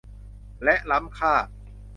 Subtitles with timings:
[0.63, 1.33] และล้ำค่า